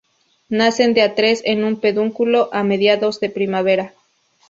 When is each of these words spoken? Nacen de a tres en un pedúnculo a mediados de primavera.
Nacen 0.49 0.95
de 0.95 1.03
a 1.03 1.13
tres 1.13 1.43
en 1.45 1.63
un 1.63 1.79
pedúnculo 1.79 2.49
a 2.53 2.63
mediados 2.63 3.19
de 3.19 3.29
primavera. 3.29 3.93